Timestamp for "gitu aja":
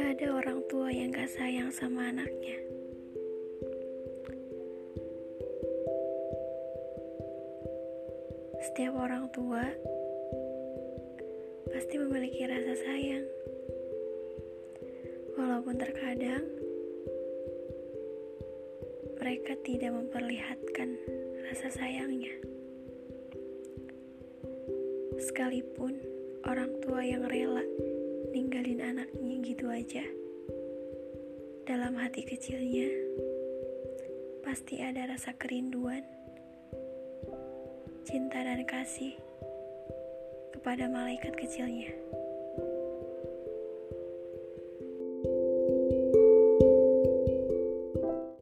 29.62-30.02